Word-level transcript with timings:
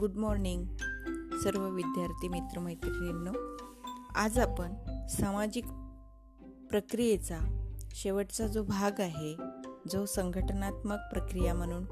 Good 0.00 0.16
morning 0.16 0.66
सर्व 1.42 1.68
विद्यार्थी 1.68 2.28
मित्रमैत्रिणींनो. 2.28 3.32
आज 4.16 4.38
आपण 4.38 4.74
सामाजिक 5.06 5.64
प्रक्रियेचा 6.70 7.38
शेवटचा 7.94 8.46
जो 8.46 8.62
भाग 8.62 9.00
आहे 9.00 9.36
जो 9.90 10.06
संघटनात्मक 10.06 10.98
प्रक्रिया 11.12 11.54
म्हणून 11.54 11.84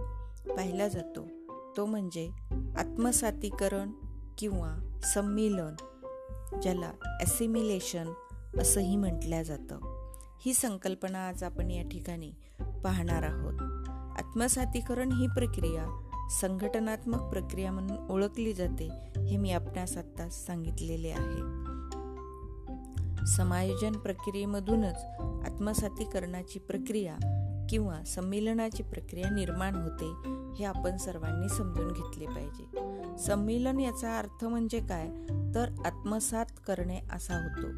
पाहिला 0.56 0.88
जातो 0.88 1.26
तो 1.76 1.86
म्हणजे 1.86 2.30
आत्मसातीकरण 2.78 3.92
किंवा 4.38 5.00
संमिलन 5.04 5.74
ज्याला 6.62 6.92
ॲसिमिलेशन 7.20 8.12
असंही 8.58 8.96
म्हटलं 8.96 9.42
जातं. 9.42 9.78
ही 10.40 10.54
संकल्पना 10.54 11.28
आज 11.28 11.44
आपण 11.44 11.70
या 11.70 11.88
ठिकाणी 11.88 12.32
पाहणार 12.84 13.22
आहोत. 13.22 13.60
आत्मसातीकरण 14.18 15.12
ही 15.12 15.26
प्रक्रिया 15.26 16.04
संघटनात्मक 16.30 17.20
प्रक्रिया 17.20 17.72
म्हणून 17.72 18.10
ओळखली 18.10 18.52
जाते 18.52 18.88
हे 19.16 19.36
मी 19.36 19.50
आपणास 19.50 19.96
आता 19.96 20.28
सांगितलेले 20.28 21.08
आहे. 21.08 21.68
समायोजन 23.26 23.92
प्रक्रियेमधूनच 23.92 25.04
आत्मसातीकरणाची 25.20 26.58
प्रक्रिया 26.58 27.16
किंवा 27.70 28.04
संमेलनाची 28.04 28.82
प्रक्रिया 28.82 29.30
निर्माण 29.30 29.74
होते 29.74 30.12
हे 30.58 30.64
आपण 30.64 30.96
सर्वांनी 30.96 31.48
समजून 31.48 31.92
घेतले 31.92 32.26
पाहिजे. 32.26 32.64
संमेलन 33.18 33.80
याचा 33.80 34.18
अर्थ 34.18 34.44
म्हणजे 34.44 34.78
काय? 34.78 35.06
तर 35.54 35.82
आत्मसात 35.84 36.46
करणे 36.66 37.00
असा 37.12 37.34
होतो. 37.34 37.68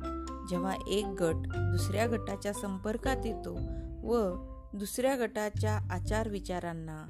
जेव्हा 0.46 0.74
एक 0.88 1.06
गट 1.06 1.34
दुसऱ्या 1.46 2.06
गटाच्या 2.06 2.52
संपर्कात 2.52 3.26
येतो 3.26 3.54
व 4.02 4.34
दुसऱ्या 4.72 5.16
गटाच्या 5.16 5.78
आचार 5.90 6.28
विचारांना 6.28 7.06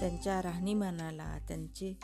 त्यांच्या 0.00 0.42
राहणीमानाला 0.42 1.38
त्यांचे 1.48 1.98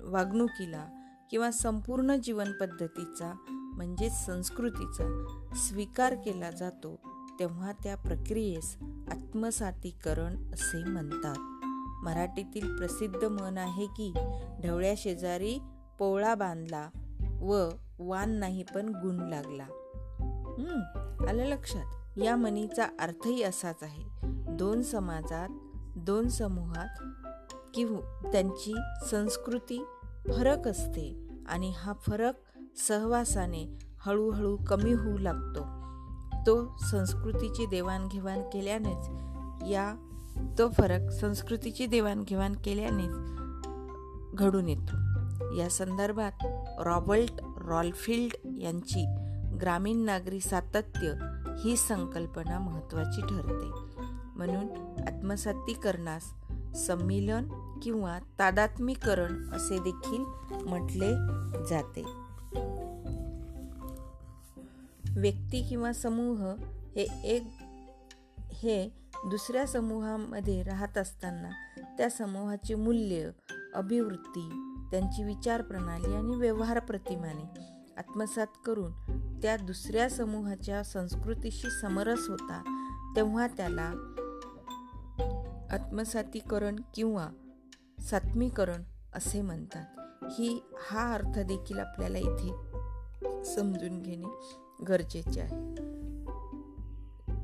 वागणुकीला 0.00 0.86
किंवा 1.30 1.50
संपूर्ण 1.50 2.16
जीवनपद्धतीचा 2.24 3.32
म्हणजेच 3.48 4.26
संस्कृतीचा 4.26 5.24
स्वीकार 5.54 6.14
केला 6.14 6.50
जातो 6.50 7.00
तेव्हा 7.38 7.72
त्या 7.72 7.96
प्रक्रियेस 7.96 8.76
आत्मसातीकरण 8.82 10.52
असे 10.52 10.84
म्हणतात. 10.84 11.34
मराठीतील 12.04 12.76
प्रसिद्ध 12.76 13.24
म्हण 13.24 13.58
आहे 13.58 13.86
की 13.86 14.12
ढवळ्या 14.64 14.94
शेजारी 14.96 15.58
पोळा 15.98 16.34
बांधला 16.34 16.88
व 17.40 17.68
वान 17.98 18.30
नाही 18.30 18.64
पण 18.74 18.88
गुण 18.88 19.16
लागला. 19.16 19.66
आलं 21.28 21.44
लक्षात. 21.44 22.18
या 22.18 22.36
म्हणीचा 22.36 22.86
अर्थही 23.00 23.42
असाच 23.42 23.82
आहे. 23.82 24.04
दोन 24.56 24.82
समाजात 24.82 25.48
दोन 26.06 26.28
समूहात 26.28 27.02
किंवा 27.74 28.28
त्यांची 28.32 28.74
संस्कृती 29.10 29.84
फरक 30.28 30.68
असते 30.68 31.28
आणि 31.48 31.72
हा 31.76 31.92
फरक 31.92 32.34
सहवासाने 32.78 33.78
हळूहळू 33.98 34.56
कमी 34.56 34.92
होऊ 34.92 35.18
लागतो. 35.18 35.60
तो 36.46 36.76
संस्कृतीची 36.90 37.66
देवाणघेवाण 37.66 38.42
केल्यानेच 38.52 39.08
या 39.70 39.94
तो 40.58 40.68
फरक 40.68 41.10
संस्कृतीची 41.10 41.86
देवाणघेवाण 41.86 42.52
केल्यानेच 42.64 43.12
घडून 44.34 44.68
येतो. 44.68 44.96
या 45.56 45.68
संदर्भात 45.70 46.32
रॉबर्ट 46.78 47.34
रॉलफिल्ड 47.66 48.48
यांची 48.58 49.06
ग्रामीण 49.60 49.96
नागरी 49.96 50.40
सातत्य 50.40 51.12
ही 51.64 51.76
संकल्पना 51.76 52.58
महत्त्वाची 52.58 53.20
ठरते. 53.20 53.85
म्हणून 54.36 54.66
आत्मसातीकरणास 55.08 56.22
संमिलन 56.86 57.48
किंवा 57.82 58.18
तादात्मीकरण 58.38 59.50
असे 59.50 59.78
देखील 59.78 60.24
म्हटले 60.66 61.12
जाते. 61.68 62.02
व्यक्ती 65.20 65.68
किंवा 65.68 65.92
समूह 65.92 66.42
हे 66.96 67.02
एक 67.24 67.42
हे 68.52 68.88
दुसऱ्या 69.26 69.66
समूहामध्ये 69.66 70.62
राहत 70.62 70.98
असताना 70.98 71.50
त्या 71.98 72.10
समूहाची 72.10 72.74
मूल्य 72.74 73.30
अभिवृत्ती 73.74 74.48
त्यांची 74.90 75.24
विचारप्रणाली 75.24 76.14
आणि 76.14 76.36
व्यवहार 76.36 76.78
प्रतिमाने 76.78 77.76
आत्मसात 77.96 78.46
करून 78.66 78.92
त्या 79.42 79.56
दुसऱ्या 79.56 80.10
समूहाच्या 80.10 80.82
संस्कृतीशी 80.82 81.70
समरस 81.70 82.28
होता 82.28 82.62
तेव्हा 83.16 83.46
त्याला 83.46 83.92
आत्मसातीकरण 85.70 86.76
किंवा 86.94 87.28
सात्मीकरण 88.00 88.82
असे 89.14 89.40
म्हणतात. 89.42 89.84
ही 90.30 90.62
हा 90.90 91.14
अर्थ 91.14 91.38
देखील 91.38 91.78
आपल्याला 91.78 92.18
इथे 92.18 92.52
समजून 93.44 94.02
घेणे 94.02 94.28
गरजेचे 94.88 95.40
आहे. 95.40 95.56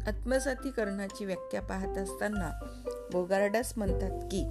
आत्मसातीकरणाची 0.06 1.24
व्याख्या 1.24 1.62
पाहत 1.62 1.98
असताना 1.98 2.50
बोगार्डस 3.12 3.72
म्हणतात 3.76 4.20
की 4.22 4.44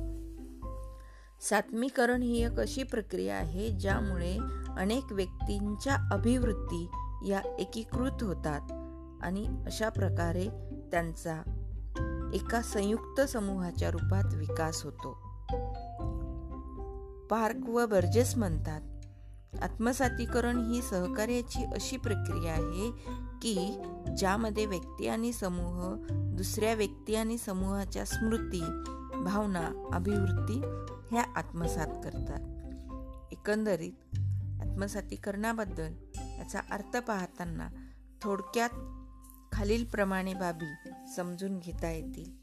सात्मीकरण 1.50 2.22
ही 2.22 2.44
एक 2.44 2.60
अशी 2.60 2.84
प्रक्रिया 2.84 3.36
आहे 3.36 3.70
ज्यामुळे 3.70 4.38
अनेक 4.78 5.12
व्यक्तींच्या 5.12 5.96
अभिवृत्ती 6.12 6.90
या 7.26 7.42
एकीकृत 7.60 8.24
होतात 8.24 8.72
आणि 9.24 9.46
अशा 9.66 9.90
प्रकारे 9.90 10.48
त्यांचा 10.92 11.61
एका 12.34 12.62
संयुक्त 12.62 13.22
समूहाच्या 13.22 13.92
रूपात 13.92 14.34
विकास 14.34 14.84
होतो. 14.84 15.12
पार्क 17.30 17.70
व 17.70 17.86
बर्जेस 17.86 18.38
म्हणतात 18.38 18.82
आत्मसातीकरण 19.62 20.72
ही 20.72 20.82
सहकार्याची 20.82 21.64
अशी 21.64 21.98
प्रक्रिया 21.98 22.54
आहे 22.54 22.92
की 23.42 23.82
ज्यामध्ये 24.18 24.66
व्यक्ती 24.66 25.08
आणि 25.08 25.34
समूह 25.34 25.96
दुसऱ्या 26.10 26.74
व्यक्ती 26.74 27.16
आणि 27.16 27.38
समूहाच्या 27.38 28.06
स्मृती 28.06 28.62
भावना 29.24 29.90
अभिवृत्ती 29.94 30.62
ह्या 31.12 31.24
आत्मसात 31.36 31.88
करतात. 31.88 32.40
एकंदरीत 33.32 34.20
आत्मसातीकरणाबद्दल 34.62 35.94
याचा 36.16 36.60
अर्थ 36.72 36.98
पाहताना 36.98 37.70
थोडक्यात 38.22 38.70
खालीलप्रमाणे 39.52 40.34
बाबी 40.34 40.91
समजून 41.16 41.60
घेता 41.60 41.92
येतील. 41.92 42.42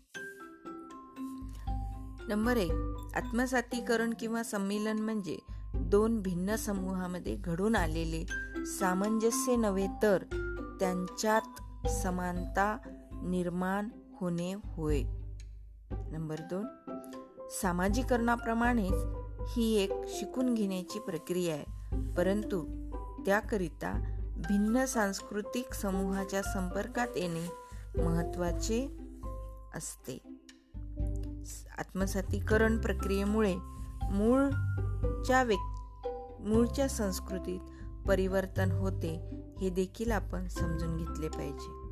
नंबर 2.28 2.56
एक 2.56 2.72
आत्मसातीकरण 3.14 4.14
किंवा 4.20 4.42
संमेलन 4.42 4.98
म्हणजे 4.98 5.38
दोन 5.74 6.22
भिन्न 6.22 6.56
समूहामध्ये 6.56 7.34
घडून 7.34 7.76
आलेले 7.76 8.26
सामंजस्य 8.66 9.56
नव्हे 9.56 9.86
तर 10.02 10.22
त्यांच्यात 10.80 11.88
समानता 11.88 12.78
निर्माण 13.12 13.88
होणे 14.20 14.54
होय. 14.54 15.02
नंबर 15.90 16.36
दोन 16.40 16.66
सामाजिकरणाप्रमाणेच 17.62 19.04
ही 19.56 19.76
एक 19.76 19.92
शिकून 20.08 20.54
घेण्याची 20.54 20.98
प्रक्रिया 20.98 21.54
आहे. 21.54 21.64
परंतु 22.16 22.64
त्याकरिता 23.26 24.14
भिन्न 24.36 24.84
सांस्कृतिक 24.84 25.74
समूहाच्या 25.74 26.42
संपर्कात 26.42 27.08
येणे 27.16 27.67
महत्त्वाचे 28.04 28.98
असते. 29.74 30.18
आत्मसातीकरण 31.78 32.78
प्रक्रियेमुळे 32.78 33.54
मूळच्या 34.10 35.42
व्यक् 35.42 36.06
मूळच्या 36.40 36.88
संस्कृतीत 36.88 37.60
परिवर्तन 38.08 38.72
होते 38.72 39.30
हे 39.60 39.70
देखील 39.70 40.12
आपण 40.12 40.48
समजून 40.48 40.96
घेतले 40.96 41.28
पाहिजे. 41.28 41.88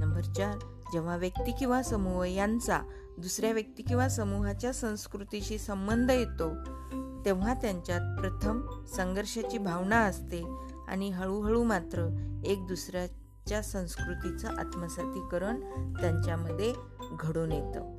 नंबर 0.00 0.20
चार 0.20 0.58
जेव्हा 0.92 1.16
व्यक्ती 1.16 1.52
किंवा 1.52 1.82
समूह 1.82 2.24
यांचा 2.24 2.80
दुसऱ्या 3.18 3.52
व्यक्ती 3.52 3.82
किंवा 3.82 4.08
समूहाच्या 4.08 4.72
संस्कृतीशी 4.72 5.58
संबंध 5.58 6.10
येतो 6.10 6.54
तेव्हा 7.24 7.54
त्यांच्यात 7.54 8.18
प्रथम 8.20 8.84
संघर्षाची 8.96 9.58
भावना 9.58 10.00
असते 10.00 10.44
आणि 10.88 11.10
हळूहळू 11.10 11.62
मात्र 11.62 12.02
एक 12.44 12.66
दुसऱ्या 12.66 13.06
दुसऱ्याच्या 13.44 13.70
संस्कृतीचं 13.70 14.48
आत्मसातीकरण 14.48 15.60
त्यांच्यामध्ये 16.00 16.72
घडून 17.20 17.52
येतं. 17.52 17.98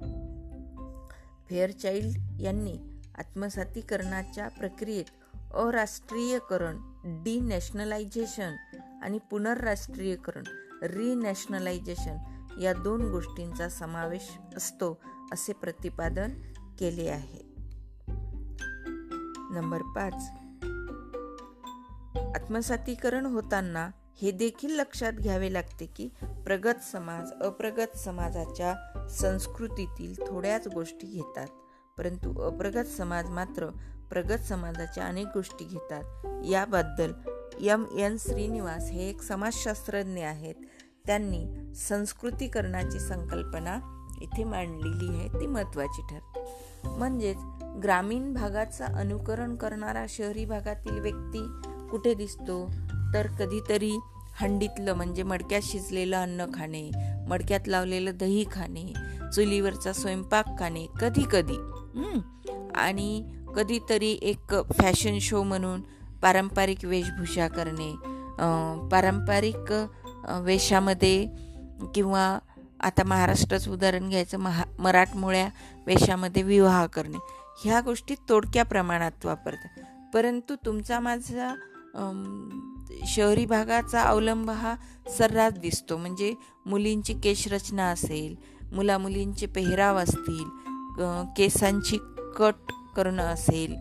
फेअरचाइल्ड 1.49 2.41
यांनी 2.41 2.77
आत्मसातीकरणाच्या 3.17 4.47
प्रक्रियेत 4.47 5.05
अराष्ट्रीयकरण 5.53 6.77
डी 7.23 7.39
नॅशनलायझेशन 7.39 8.55
आणि 9.03 9.19
पुनर्राष्ट्रीयकरण 9.31 10.43
रिनॅशनलायझेशन 10.83 12.17
या 12.61 12.73
दोन 12.73 13.11
गोष्टींचा 13.11 13.69
समावेश 13.69 14.37
असतो 14.57 14.97
असे 15.31 15.53
प्रतिपादन 15.53 16.31
केले 16.79 17.09
आहे. 17.09 17.43
नंबर 19.51 19.81
पाच. 19.81 20.29
आत्मसातीकरण 22.35 23.25
होताना 23.25 23.89
हे 24.21 24.31
देखील 24.31 24.75
लक्षात 24.75 25.13
घ्यावे 25.13 25.53
लागते 25.53 25.85
की 25.85 26.09
प्रगत 26.23 26.83
समाज 26.91 27.31
अप्रगत 27.41 27.97
समाजाच्या 27.97 28.75
संस्कृतीतील 29.07 30.15
थोड्याच 30.27 30.67
गोष्टी 30.67 31.07
घेतात. 31.07 31.47
परंतु 31.97 32.41
अप्रगत 32.41 32.87
समाज 32.87 33.29
मात्र 33.29 33.67
प्रगत 34.09 34.41
समाजाच्या 34.41 35.05
अनेक 35.05 35.27
गोष्टी 35.33 35.65
घेतात. 35.65 36.03
याबद्दल 36.45 37.13
यम 37.59 37.85
एन 37.99 38.17
श्रीनिवास 38.19 38.89
हे 38.89 39.09
एक 39.09 39.21
समाजशास्त्रज्ञ 39.21 40.23
आहेत. 40.23 40.55
त्यांनी 41.07 41.73
संस्कृतीकरणाची 41.75 42.99
संकल्पना 42.99 43.79
इथे 44.21 44.43
मांडलेली 44.43 45.19
आहे 45.19 45.27
ती 45.27 45.47
महत्त्वाची 45.47 46.01
ठरते. 46.01 46.45
म्हणजेच 46.89 47.37
ग्रामीण 47.83 48.33
भागाचं 48.33 48.85
अनुकरण 48.85 49.55
करणारा 49.55 50.05
शहरी 50.09 50.45
भागातील 50.45 50.99
व्यक्ती 50.99 51.47
कुठे 51.89 52.13
दिसतो? 52.13 52.71
तर 53.15 53.27
कधीतरी 53.27 53.91
हंडीतलं 54.41 54.93
म्हणजे 54.93 55.23
मडक्यात 55.23 55.61
शिजलेलं 55.63 56.17
अन्न 56.17 56.45
खाणे 56.53 56.89
मडक्यात 57.29 57.67
लावलेलं 57.67 58.17
दही 58.17 58.45
खाणे 58.51 58.83
चुलीवरचा 59.35 59.93
स्वयंपाक 59.93 60.45
खाणे 60.59 60.85
कधी 61.01 61.23
कधी 61.31 61.57
आणि 62.75 63.23
कधीतरी 63.55 64.11
एक 64.21 64.55
फॅशन 64.81 65.17
शो 65.21 65.43
म्हणून 65.43 65.81
पारंपरिक 66.21 66.85
वेशभूषा 66.85 67.47
करणे 67.47 67.91
पारंपरिक 68.91 69.71
वेशामध्ये 70.41 71.25
किंवा 71.95 72.39
आता 72.79 73.03
महाराष्ट्राचं 73.03 73.71
उदाहरण 73.71 74.09
घ्यायचं 74.09 74.37
महा 74.37 74.63
मराठमोळ्या 74.79 75.47
वेशामध्ये 75.85 76.43
विवाह 76.43 76.85
करणे. 76.85 77.17
ह्या 77.63 77.79
गोष्टी 77.81 78.15
तोडक्या 78.29 78.65
प्रमाणात 78.65 79.25
वापरतात. 79.25 79.79
परंतु 80.13 80.55
तुमचा 80.65 80.99
माझा 80.99 81.53
शहरी 83.07 83.45
भागाचा 83.45 84.01
अवलंब 84.01 84.49
हा 84.51 84.75
सर्रास 85.17 85.53
दिसतो. 85.59 85.97
म्हणजे 85.97 86.33
मुलींची 86.65 87.13
केशरचना 87.13 87.89
असेल 87.89 88.35
मुला 88.73 88.97
मुलींचे 88.97 89.45
पेहराव 89.45 89.97
असतील 89.97 90.43
केसांची 91.37 91.97
कट 92.37 92.71
करणं 92.95 93.23
असेल 93.23 93.75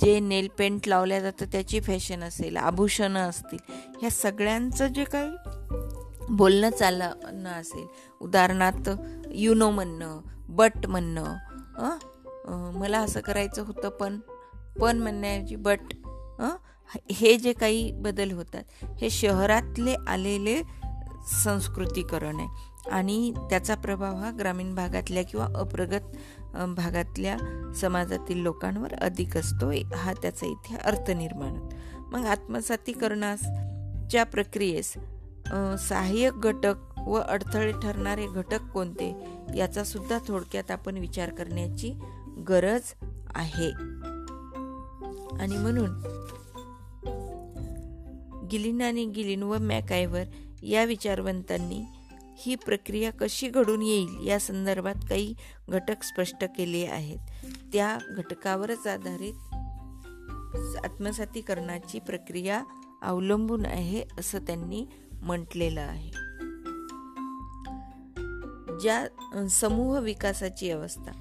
जे 0.00 0.18
नेल 0.20 0.48
पेंट 0.58 0.88
लावल्या 0.88 1.20
जातं 1.20 1.46
त्याची 1.52 1.80
फॅशन 1.80 2.22
असेल 2.22 2.56
आभूषणं 2.56 3.18
असतील 3.20 3.58
ह्या 4.00 4.10
सगळ्यांचं 4.10 4.86
जे 4.86 5.04
काही 5.04 5.30
बोलणं 6.30 6.70
चालणं 6.70 7.48
असेल 7.50 7.86
उदाहरणार्थ 8.20 8.90
युनो 9.34 9.70
म्हणणं 9.70 10.20
बट 10.48 10.86
म्हणणं 10.86 11.98
मला 12.78 12.98
असं 12.98 13.20
करायचं 13.20 13.62
होतं 13.66 13.88
पण 13.88 14.18
पण 14.80 14.98
म्हणण्याऐवजी 14.98 15.56
बट 15.56 15.94
हे 17.12 17.36
जे 17.36 17.52
काही 17.52 17.90
बदल 17.92 18.30
होतात 18.30 18.84
हे 19.00 19.10
शहरातले 19.10 19.94
आलेले 20.08 20.62
संस्कृतीकरण 21.44 22.40
आहे. 22.40 22.48
आणि 22.90 23.32
त्याचा 23.50 23.74
प्रभाव 23.74 24.16
हा 24.16 24.30
ग्रामीण 24.38 24.74
भागातल्या 24.74 25.22
किंवा 25.24 25.46
अप्रगत 25.56 26.16
भागातल्या 26.76 27.36
समाजातील 27.76 28.38
लोकांवर 28.38 28.94
अधिक 28.94 29.36
असतो. 29.36 29.70
हा 29.96 30.12
त्याचा 30.12 30.46
इथे 30.46 30.76
अर्थ 30.76 31.10
निर्माण 31.10 31.56
होतो. 31.56 31.76
मग 32.12 32.26
आत्मसातीकरणाच्या 32.26 34.24
प्रक्रियेस 34.24 34.94
सहाय्यक 35.80 36.34
घटक 36.34 36.74
व 36.98 37.14
अडथळे 37.18 37.72
ठरणारे 37.72 38.26
घटक 38.26 38.62
कोणते 38.72 39.14
याचा 39.56 39.84
सुद्धा 39.84 40.18
थोडक्यात 40.26 40.70
आपण 40.70 40.96
विचार 40.96 41.30
करण्याची 41.30 41.92
गरज 42.48 42.92
आहे. 43.34 43.70
आणि 45.40 45.56
म्हणून 45.56 45.90
गिलिन 48.52 48.82
आणि 48.82 49.06
गिलिन 49.06 49.42
व 49.42 49.58
मॅकायवर 49.58 50.22
या 50.62 50.84
विचारवंतांनी 50.84 51.82
ही 52.38 52.54
प्रक्रिया 52.54 53.10
कशी 53.12 53.48
घडून 53.48 53.82
येईल 53.82 54.28
या 54.28 54.40
संदर्भात 54.40 54.94
काही 55.08 55.34
घटक 55.68 56.02
स्पष्ट 56.02 56.44
केले 56.44 56.86
आहेत. 56.86 57.18
त्या 57.72 57.98
घटकावरच 58.16 58.86
आधारित 58.86 59.34
आत्मसातीकरणाची 60.84 61.98
प्रक्रिया 61.98 62.62
अवलंबून 63.02 63.66
आहे 63.66 64.04
असं 64.18 64.38
त्यांनी 64.38 64.86
म्हटलेलं 65.12 65.80
आहे. 65.80 66.10
ज्या 68.80 69.06
समूह 69.48 69.98
विकासाची 69.98 70.70
अवस्था 70.70 71.12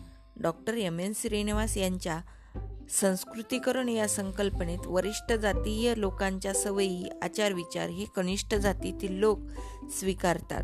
डॉक्टर 0.42 0.74
एम 0.74 1.00
एन 1.00 1.12
श्रीनिवास 1.16 1.77
यांच्या 1.77 2.22
संस्कृतीकरण 2.91 3.89
या 3.89 4.07
संकल्पनेत 4.07 4.79
वरिष्ठ 4.85 5.33
जातीय 5.33 5.93
लोकांच्या 5.97 6.53
सवयी 6.53 7.05
आचार 7.21 7.53
विचार 7.53 7.89
हे 7.89 8.05
कनिष्ठ 8.15 8.55
जातीतील 8.55 9.19
लोक 9.19 9.39
स्वीकारतात. 9.99 10.63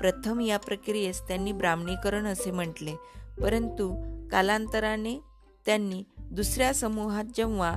प्रथम 0.00 0.40
या 0.40 0.58
प्रक्रियेस 0.58 1.22
त्यांनी 1.22 1.52
ब्राह्मणीकरण 1.52 2.26
असे 2.26 2.50
म्हटले. 2.50 2.94
परंतु 3.42 3.94
कालांतराने 4.32 5.20
त्यांनी 5.66 6.02
दुसऱ्या 6.18 6.74
समूहात 6.74 7.24
जेव्हा 7.24 7.76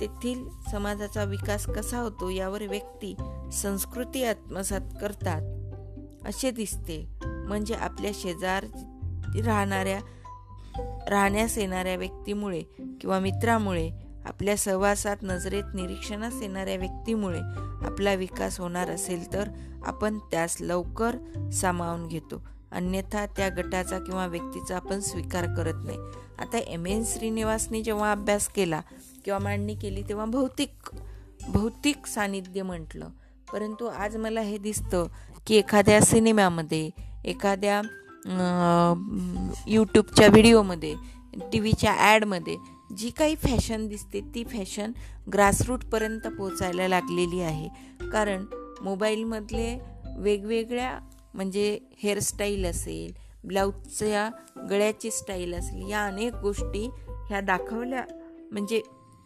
तेथील 0.00 0.44
समाजाचा 0.70 1.24
विकास 1.24 1.66
कसा 1.66 1.98
होतो 1.98 2.30
यावर 2.30 2.62
व्यक्ती 2.62 3.16
संस्कृती 3.52 4.24
आत्मसात 4.24 4.80
करतात 5.00 5.42
असे 6.28 6.50
दिसते. 6.50 7.06
म्हणजे 7.24 7.74
आपल्या 7.74 8.10
शेजार 8.14 8.64
राहणाऱ्या 9.44 10.00
राहण्यास 11.08 11.58
येणाऱ्या 11.58 11.96
व्यक्तीमुळे 11.96 12.62
किंवा 13.00 13.18
मित्रामुळे 13.18 13.90
आपल्या 14.24 14.56
सहवासात 14.56 15.16
नजरेत 15.22 15.62
निरीक्षणास 15.74 16.34
येणाऱ्या 16.42 16.76
व्यक्तीमुळे 16.76 17.40
आपला 17.86 18.14
विकास 18.14 18.60
होणार 18.60 18.90
असेल 18.90 19.32
तर 19.32 19.48
आपण 19.84 20.18
त्यास 20.18 20.56
लवकर 20.60 21.16
सामावून 21.52 22.08
घेतो. 22.08 22.46
अन्यथा 22.72 23.26
त्या 23.26 23.48
गटाचा 23.48 23.98
किंवा 23.98 24.26
व्यक्तीचा 24.26 24.76
आपण 24.76 25.00
स्वीकार 25.00 25.44
करत 25.44 25.74
नाही. 25.84 25.98
आता 26.38 26.58
एम. 26.58 26.86
एन. 26.86 27.02
श्रीनिवासने 27.06 27.82
जेव्हा 27.82 28.12
अभ्यास 28.12 28.48
केला 28.48 28.80
किंवा 29.24 29.38
मांडणी 29.38 29.74
केली 29.74 30.02
तेव्हा 30.02 30.24
भौतिक 30.24 30.90
भौतिक 31.48 32.06
सानिध्य 32.06 32.62
म्हटलं. 32.62 33.08
परंतु 33.52 33.84
आज 33.86 34.16
मला 34.16 34.40
हे 34.40 34.58
दिसतं 34.58 35.06
की 35.46 35.54
एखाद्या 35.54 36.00
सिनेमामध्ये 36.00 36.90
एखाद्या 37.24 37.82
यूट्यूबच्या 39.68 40.28
व्हिडिओमध्ये 40.28 40.94
टी 41.52 41.58
व्हीच्या 41.60 41.92
ॲडमध्ये 42.10 42.56
जी 42.96 43.10
काही 43.10 43.34
फॅशन 43.42 43.86
दिसते 43.88 44.20
ती 44.34 44.44
फॅशन 44.44 44.92
ग्रासरूटपर्यंत 45.32 46.26
पोचायला 46.38 46.88
लागलेली 46.88 47.40
आहे. 47.40 47.68
कारण 48.12 48.44
मोबाईलमधले 48.82 49.76
वेगवेगळ्या 50.18 50.98
म्हणजे 51.34 51.78
हेअरस्टाईल 52.02 52.64
असेल 52.66 53.12
ब्लाऊजच्या 53.44 54.28
गळ्याची 54.70 55.10
स्टाईल 55.10 55.54
असेल 55.54 55.88
या 55.90 56.04
अनेक 56.06 56.34
गोष्टी 56.42 56.88
ह्या 57.28 57.40
दाखवल्या 57.40 58.04
म्हणजे 58.52 58.80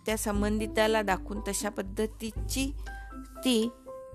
त्या 0.07 0.17
संबंधिताला 0.17 1.03
दाखवून 1.03 1.41
तशा 1.49 1.69
पद्धतीची 1.69 2.71
ती 3.45 3.69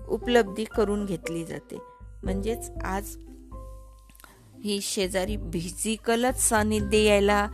उपलब्धी 0.08 0.64
करून 0.76 1.04
घेतली 1.06 1.44
जाते. 1.44 1.78
म्हणजेच 2.24 2.70
आज 2.84 3.16
ही 4.64 4.80
शेजारी 4.82 5.36
फिजिकलच 5.36 6.48
सानिध्य 6.48 6.98
यायला 6.98 7.48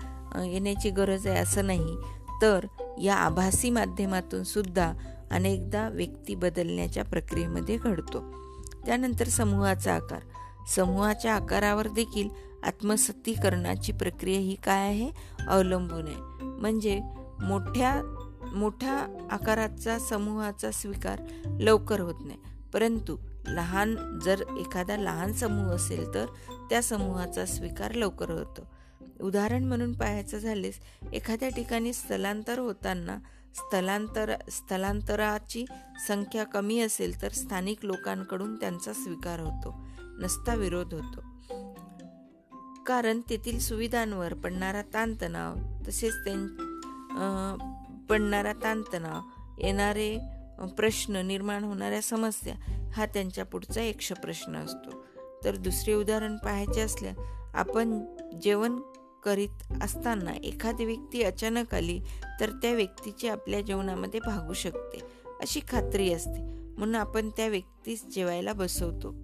येण्याची 0.46 0.90
गरज 0.90 1.26
आहे 1.26 1.38
असं 1.38 1.66
नाही. 1.66 1.96
तर 2.42 2.66
या 3.02 3.14
आभासी 3.14 3.70
माध्यमातून 3.70 4.42
सुद्धा 4.42 4.92
अनेकदा 5.30 5.88
व्यक्ती 5.88 6.34
बदलण्याच्या 6.34 7.04
प्रक्रियेमध्ये 7.04 7.76
घडतो. 7.76 8.20
त्यानंतर 8.86 9.26
समूहाचा 9.26 9.94
आकार. 9.94 10.20
समूहाच्या 10.74 11.34
आकारावर 11.34 11.88
देखील 11.88 12.28
आत्मसत्तीकरणाची 12.62 13.92
प्रक्रिया 13.92 14.40
ही 14.40 14.54
काय 14.54 14.88
आहे? 14.88 15.10
अवलंबून 15.48 16.06
आहे. 16.06 16.16
म्हणजे 16.42 17.00
मोठ्या 17.42 18.14
मोठ्या 18.54 19.26
आकाराचा 19.30 19.98
समूहाचा 19.98 20.70
स्वीकार 20.70 21.22
लवकर 21.60 22.00
होत 22.00 22.14
नाही. 22.24 22.38
परंतु 22.72 23.16
लहान 23.48 23.94
जर 24.24 24.42
एखादा 24.58 24.96
लहान 24.96 25.32
समूह 25.32 25.74
असेल 25.74 26.14
तर 26.14 26.26
त्या 26.70 26.82
समूहाचा 26.82 27.46
स्वीकार 27.46 27.92
लवकर 27.92 28.30
होतो. 28.30 28.66
उदाहरण 29.20 29.64
म्हणून 29.64 29.92
पाहायचं 29.92 30.38
झालेस 30.38 30.78
एखाद्या 31.12 31.48
ठिकाणी 31.48 31.92
स्थलांतर 31.92 32.58
होताना 32.58 33.18
स्थलांतर 33.54 34.32
स्थलांतराची 34.50 35.64
संख्या 36.06 36.44
कमी 36.44 36.80
असेल 36.80 37.22
तर 37.22 37.28
स्थानिक 37.28 37.84
लोकांकडून 37.84 38.54
त्यांचा 38.56 38.92
स्वीकार 38.92 39.40
होतो 39.40 39.74
नसता 40.20 40.54
विरोध 40.54 40.94
होतो. 40.94 41.20
कारण 42.86 43.20
तेथील 43.30 43.58
सुविधांवर 43.58 44.34
पडणारा 44.34 44.82
ताणतणाव 44.94 45.54
तसेच 45.88 46.14
त्यां 46.24 46.46
पडणारा 48.10 48.52
ताणतणाव 48.52 49.20
येणारे 49.58 50.18
प्रश्न 50.66 51.16
निर्माण 51.16 51.64
होणाऱ्या 51.64 52.02
समस्या 52.02 52.54
हा 52.92 53.06
त्यांच्या 53.06 53.44
पुढचा 53.44 53.80
एकश 53.80 54.12
प्रश्न 54.12 54.56
असतो. 54.56 55.04
तर 55.44 55.56
दुसरे 55.56 55.94
उदाहरण 55.94 56.36
पाहायचे 56.36 56.80
असल्या 56.80 57.12
आपण 57.54 58.00
जेवण 58.42 58.80
करीत 59.24 59.82
असताना 59.82 60.32
एखादी 60.32 60.84
व्यक्ती 60.84 61.22
अचानक 61.22 61.74
आली 61.74 62.00
तर 62.40 62.50
त्या 62.50 62.72
व्यक्तीची 62.72 63.28
आपल्या 63.28 63.60
जेवणामध्ये 63.60 64.20
भागू 64.20 64.52
शकते 64.52 64.98
अशी 65.40 65.60
खात्री 65.68 66.12
असते. 66.12 66.40
म्हणून 66.78 66.94
आपण 66.94 67.30
त्या 67.30 67.48
व्यक्तीस 67.48 68.06
जेवायला 68.06 68.52
बसवतो. 68.52 69.14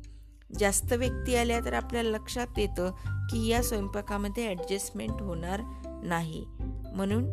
जास्त 0.58 0.92
व्यक्ती 0.92 1.36
आल्या 1.36 1.64
तर 1.64 1.72
आपल्याला 1.72 2.10
लक्षात 2.10 2.58
येतं 2.58 2.90
की 3.30 3.46
या 3.46 3.62
स्वयंपाकामध्ये 3.62 4.48
ॲडजस्टमेंट 4.48 5.22
होणार 5.22 5.60
नाही. 6.04 6.44
म्हणून 6.94 7.24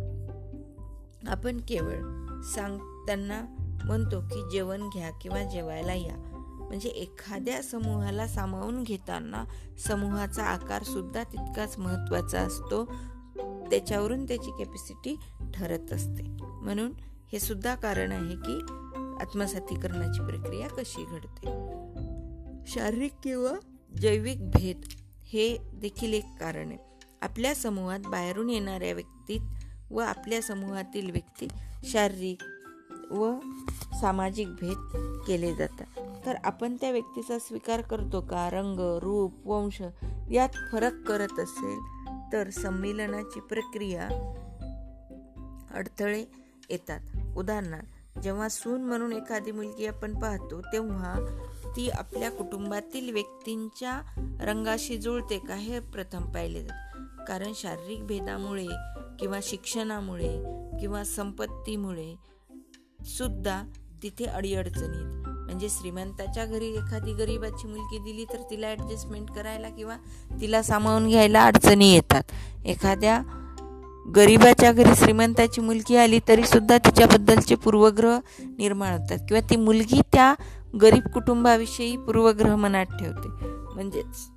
आपण 1.27 1.57
केवळ 1.57 1.95
सांग 2.41 3.05
त्यांना 3.05 3.60
म्हणतो 3.85 4.21
की 4.21 4.49
जेवण 4.51 4.89
घ्या 4.89 5.11
किंवा 5.11 5.43
जेवायला 5.43 5.93
या. 5.93 6.15
म्हणजे 6.67 6.89
एखाद्या 6.89 7.63
समूहाला 7.63 8.27
सामावून 8.27 8.83
घेताना 8.83 9.43
समूहाचा 9.87 10.43
आकार 10.43 10.83
सुद्धा 10.83 11.23
तितकाच 11.23 11.79
महत्त्वाचा 11.79 12.39
असतो. 12.39 12.85
त्याच्यावरून 13.69 14.27
त्याची 14.27 14.51
कॅपॅसिटी 14.51 15.15
ठरत 15.53 15.93
असते. 15.93 16.23
म्हणून 16.41 16.91
हे 17.31 17.39
सुद्धा 17.39 17.75
कारण 17.75 18.11
आहे 18.11 18.35
की 18.35 18.59
आत्मसातीकरणाची 19.21 20.25
प्रक्रिया 20.25 20.67
कशी 20.67 21.05
घडते. 21.05 21.47
शारीरिक 22.67 23.13
किंवा 23.23 23.53
जैविक 24.01 24.49
भेद 24.49 24.81
हे 25.23 25.57
देखील 25.73 26.13
एक 26.13 26.25
कारण 26.39 26.67
आहे. 26.67 26.77
आपल्या 27.21 27.55
समूहात 27.55 27.99
बाहेरून 27.99 28.49
येणाऱ्या 28.49 28.93
व्यक्तीत 28.93 29.41
व 29.91 29.99
आपल्या 29.99 30.41
समूहातील 30.41 31.11
व्यक्ती 31.11 31.47
शारीरिक 31.83 32.43
व 33.11 33.39
सामाजिक 34.01 34.47
भेद 34.47 34.77
केले 35.27 35.55
जातात. 35.55 35.99
तर 36.25 36.35
आपण 36.43 36.75
त्या 36.81 36.91
व्यक्तीचा 36.91 37.39
स्वीकार 37.39 37.81
करतो 37.81 38.21
का? 38.21 38.49
रंग 38.49 38.79
रूप 38.79 39.47
वंश 39.47 39.81
यात 40.31 40.49
फरक 40.71 40.93
करत 41.07 41.39
असेल 41.39 41.79
तर 42.33 42.49
संमेलनाची 42.49 43.39
प्रक्रिया 43.39 44.09
अडथळे 45.73 46.25
येतात. 46.69 46.99
उदाहरणार्थ 47.37 48.19
जेव्हा 48.19 48.49
सून 48.49 48.81
म्हणून 48.81 49.13
एखादी 49.13 49.51
मुलगी 49.51 49.85
आपण 49.85 50.19
पाहतो 50.19 50.61
तेव्हा 50.61 51.15
ती 51.75 51.89
आपल्या 51.89 52.31
कुटुंबातील 52.31 53.13
व्यक्तींच्या 53.13 54.01
रंगाशी 54.41 54.97
जुळते 54.97 55.39
का 55.39 55.55
हे 55.55 55.79
प्रथम 55.79 56.31
पाहिले 56.31 56.61
जाते. 56.63 57.25
कारण 57.25 57.51
शारीरिक 57.55 58.07
भेदामुळे 58.07 58.67
किंवा 59.19 59.39
शिक्षणामुळे 59.43 60.43
किंवा 60.79 61.03
संपत्तीमुळे 61.03 62.30
सुद्धा 63.05 63.63
तिथे 64.03 64.25
अडीअडचणीत. 64.25 65.27
म्हणजे 65.27 65.69
श्रीमंताच्या 65.69 66.45
घरी 66.45 66.67
एखादी 66.67 67.13
गरीबाची 67.13 67.67
मुलगी 67.67 67.97
दिली 67.99 68.25
तर 68.25 68.41
तिला 68.51 68.67
ॲडजस्टमेंट 68.67 69.31
करायला 69.31 69.69
किंवा 69.69 69.95
तिला 70.41 70.61
सामावून 70.61 71.07
घ्यायला 71.07 71.45
अडचणी 71.45 71.93
येतात. 71.93 72.23
एखाद्या 72.65 73.21
गरीबाच्या 74.15 74.71
घरी 74.71 74.95
श्रीमंताची 74.95 75.61
मुलगी 75.61 75.95
आली 75.95 76.19
तरी 76.27 76.43
सुद्धा 76.43 76.77
तिच्याबद्दलचे 76.77 77.55
पूर्वग्रह 77.55 78.19
निर्माण 78.39 78.93
होतात. 78.93 79.17
किंवा 79.27 79.49
ती 79.49 79.55
मुलगी 79.55 80.01
त्या 80.13 80.33
गरीब 80.81 81.07
कुटुंबाविषयी 81.07 81.97
पूर्वग्रह 81.97 82.55
मनात 82.55 82.85
ठेवते. 82.85 83.27
म्हणजेच 83.73 84.29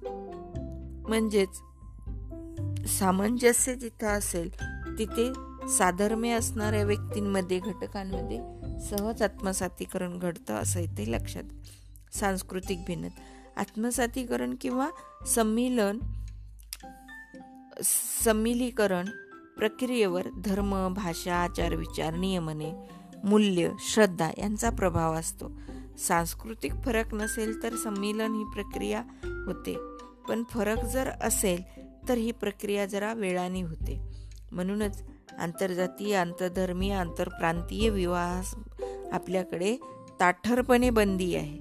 म्हणजेच 1.09 1.49
सामंजस्य 2.99 3.75
जिथं 3.75 4.06
असेल 4.06 4.50
तिथे 4.99 5.53
साधर्म्य 5.68 6.30
असणाऱ्या 6.30 6.85
व्यक्तींमध्ये 6.85 7.59
घटकांमध्ये 7.59 8.38
सहज 8.80 9.23
आत्मसातीकरण 9.23 10.18
घडतं 10.18 10.54
असं 10.54 10.80
इथे 10.80 11.12
लक्षात 11.12 11.42
सांस्कृतिक 12.14 12.78
भिन्नत. 12.87 13.11
आत्मसातीकरण 13.56 14.54
किंवा 14.61 14.90
संमिलन 15.26 15.99
संमिलीकरण 18.25 19.04
प्रक्रियेवर 19.56 20.28
धर्म 20.44 20.94
भाषा 20.94 21.37
आचार 21.37 21.75
विचार 21.75 22.14
नियमने 22.14 22.73
मूल्य 23.25 23.71
श्रद्धा 23.78 24.30
यांचा 24.38 24.71
प्रभाव 24.71 25.14
असतो. 25.14 25.52
सांस्कृतिक 25.99 26.73
फरक 26.85 27.14
नसेल 27.14 27.62
तर 27.62 27.76
संमिलन 27.76 28.35
ही 28.35 28.44
प्रक्रिया 28.44 29.02
होते. 29.25 29.76
पण 30.28 30.42
फरक 30.50 30.85
जर 30.85 31.11
असेल 31.21 31.62
तर 32.09 32.14
ही 32.14 32.33
प्रक्रिया 32.33 32.87
जरा 32.87 33.12
वेळाने 33.12 33.62
होते. 33.62 34.00
म्हणूनच 34.52 35.02
आंतरजातीय 35.38 36.17
आंतरधर्मीय 36.17 36.95
आंतरप्रांतीय 36.95 37.88
विवाह 37.91 38.55
आपल्याकडे 39.12 39.76
ताठरपणे 40.21 40.91
बंदी 40.91 41.35
आहे. 41.37 41.59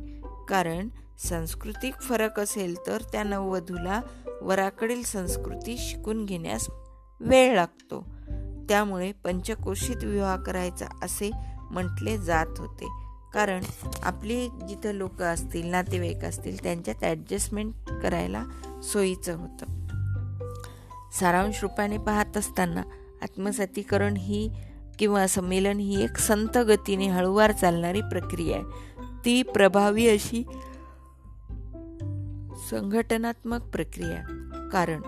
कारण 0.50 0.90
सांस्कृतिक 1.20 1.96
फरक 1.96 2.40
असेल 2.40 2.76
तर 2.88 3.02
त्या 3.02 3.24
नववधूला 3.24 4.02
वराकडील 4.42 5.04
संस्कृती 5.04 5.76
शिकून 5.80 6.26
घेण्यास 6.26 6.68
वेळ 7.20 7.56
लागतो. 7.56 8.06
त्यामुळे 8.70 9.12
पंचकोशीत 9.12 10.04
विवाह 10.04 10.36
करायचा 10.36 10.86
असे 11.04 11.32
म्हटले 11.72 12.18
जात 12.18 12.48
होते. 12.58 12.88
कारण 13.34 13.64
आपली 14.04 14.48
जिथं 14.48 14.92
लोक 14.92 15.22
असतील 15.22 15.68
नातेवाईक 15.68 16.26
असतील 16.26 16.64
त्यांच्यात 16.64 17.04
ॲडजस्टमेंट 17.04 17.74
करायला 18.04 18.44
सोयीचं 18.84 19.36
होतं. 19.36 19.66
सारांश 21.12 21.62
रूपाने 21.62 21.98
पाहत 21.98 22.38
असताना 22.38 22.84
आत्मसातीकरण 23.24 24.18
ही 24.18 24.52
किंवा 25.00 25.28
संमेलन 25.28 25.78
ही 25.80 26.04
एक 26.04 26.18
संत 26.18 26.58
गतीने 26.58 27.08
हळूवार 27.08 27.52
चालणारी 27.52 28.02
प्रक्रिया 28.02 28.58
आहे. 28.58 28.66
ती 29.26 29.44
प्रभावी 29.44 30.08
अशी 30.08 30.44
संघटनात्मक 32.70 33.62
प्रक्रिया 33.62 34.22
कारण 34.72 35.02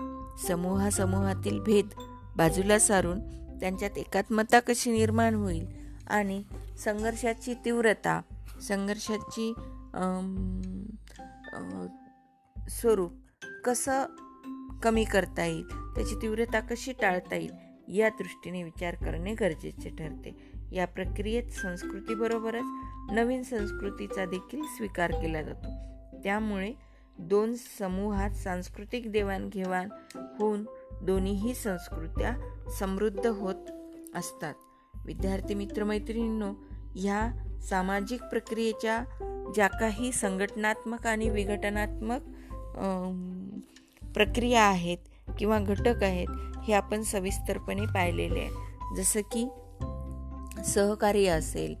समूहासमूहातील 0.48 1.60
भेद 1.60 1.88
बाजूला 2.36 2.78
सारून 2.78 3.20
त्यांच्यात 3.60 3.98
एकात्मता 3.98 4.60
कशी 4.60 4.92
निर्माण 4.92 5.34
होईल 5.34 5.66
आणि 6.06 6.42
संघर्षाची 6.84 7.54
तीव्रता 7.54 8.20
संघर्षाची 8.62 9.52
स्वरूप 12.70 13.12
कसं 13.64 14.04
कमी 14.82 15.04
करता 15.04 15.44
येईल 15.44 15.66
त्याची 15.66 16.14
तीव्रता 16.22 16.60
कशी 16.60 16.92
टाळता 16.92 17.36
येईल 17.36 17.65
या 17.88 18.08
दृष्टीने 18.08 18.62
विचार 18.62 18.94
करणे 18.94 19.34
गरजेचे 19.34 19.88
ठरते. 19.88 20.36
या 20.72 20.86
प्रक्रियेत 20.86 21.50
संस्कृतीबरोबरच 21.50 22.64
नवीन 23.12 23.42
संस्कृतीचा 23.42 24.24
देखील 24.24 24.62
स्वीकार 24.62 25.10
केला 25.10 25.42
जातो. 25.42 25.68
त्यामुळे 26.22 26.72
दोन 27.18 27.54
समूहात 27.78 28.30
सांस्कृतिक 28.30 29.12
देवाणघेवाण 29.12 29.88
होऊन 30.38 30.64
दोन्हीही 31.02 31.54
संस्कृत्या 31.54 32.36
समृद्ध 32.78 33.26
होत 33.26 33.70
असतात. 34.14 34.54
विद्यार्थी 35.04 35.54
मित्रमैत्रिणींनो 35.54 36.52
ह्या 36.96 37.30
सामाजिक 37.62 38.22
प्रक्रियेच्या 38.22 39.04
ज्या 39.54 39.66
काही 39.66 40.12
संघटनात्मक 40.12 41.06
आणि 41.06 41.30
विघटनात्मक 41.30 42.20
प्रक्रिया 44.14 44.62
आहेत 44.62 44.98
किंवा 45.38 45.58
घटक 45.58 46.02
आहेत 46.02 46.26
हे 46.64 46.72
आपण 46.72 47.02
सविस्तरपणे 47.02 47.86
पाहिलेले 47.86 48.40
आहे. 48.40 48.50
जसं 48.96 49.20
की 49.20 49.48
सहकार्य 50.64 51.28
असेल 51.28 51.74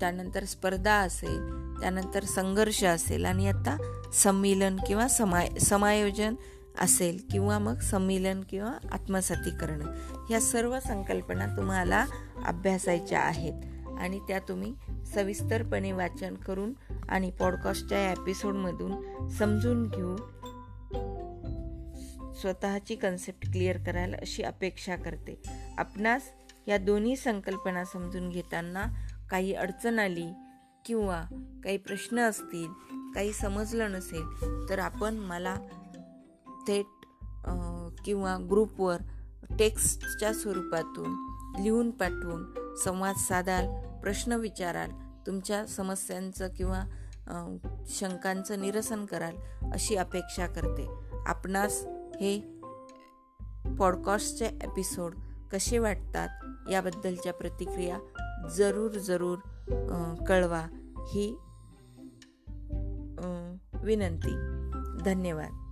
त्यानंतर 0.00 0.44
स्पर्धा 0.44 0.94
असेल 0.94 1.38
त्यानंतर 1.80 2.24
संघर्ष 2.24 2.84
असेल 2.84 3.24
आणि 3.24 3.48
आता 3.48 3.76
संमिलन 4.12 4.76
किंवा 4.86 5.08
समाय 5.08 5.48
समायोजन 5.48 6.34
असेल 6.80 7.18
किंवा 7.32 7.58
मग 7.58 7.78
संमिलन 7.78 8.40
किंवा 8.50 8.72
आत्मसातीकरण 8.92 9.82
ह्या 10.28 10.40
सर्व 10.40 10.80
संकल्पना 10.80 11.46
तुम्हाला 11.46 12.06
अभ्यासायच्या 12.46 13.20
आहेत 13.20 13.52
आणि 13.98 14.18
त्या 14.18 14.38
तुम्ही 14.38 14.74
सविस्तरपणे 15.14 15.92
वाचन 15.92 16.34
करून 16.34 16.72
आणि 17.08 17.30
पॉडकास्टच्या 17.30 18.12
एपिसोडमधून 18.12 19.28
समजून 19.28 19.88
घेऊन 19.88 20.16
स्वतःची 22.40 22.94
कन्सेप्ट 22.94 23.50
क्लिअर 23.52 23.76
करायला 23.76 24.16
अशी 24.16 24.42
अपेक्षा 24.42 24.96
करते. 24.96 25.40
आपणास 25.78 26.22
या 26.68 26.78
दोन्ही 26.78 27.16
संकल्पना 27.16 27.84
समजून 27.84 28.28
घेताना 28.30 28.86
काही 29.30 29.54
अडचण 29.54 29.98
आली 29.98 30.26
किंवा 30.84 31.22
काही 31.64 31.76
प्रश्न 31.76 32.18
असतील 32.20 32.68
काही 33.14 33.32
समजलं 33.32 33.92
नसेल 33.92 34.68
तर 34.68 34.78
आपण 34.78 35.14
मला 35.14 35.54
थेट 36.68 36.86
किंवा 38.04 38.36
ग्रुपवर 38.50 39.02
टेक्स्टच्या 39.58 40.32
स्वरूपातून 40.34 41.62
लिहून 41.62 41.90
पाठवून 41.90 42.74
संवाद 42.84 43.16
साधाल 43.16 43.66
प्रश्न 44.00 44.32
विचाराल 44.32 44.90
तुमच्या 45.26 45.64
समस्यांचं 45.66 46.48
किंवा 46.48 46.82
शंकांचं 47.90 48.60
निरसन 48.60 49.04
कराल 49.04 49.36
अशी 49.72 49.96
अपेक्षा 49.96 50.46
करते. 50.46 50.86
आपणास 51.26 51.84
हे 52.20 52.40
पॉडकास्टचे 53.78 54.46
एपिसोड 54.46 55.14
कसे 55.52 55.78
वाटतात 55.78 56.28
याबद्दलच्या 56.70 57.32
प्रतिक्रिया 57.32 57.98
जरूर 58.56 58.90
जरूर 58.90 59.38
कळवा 60.28 60.60
ही 61.08 61.38
विनंती. 63.82 64.34
धन्यवाद. 65.04 65.68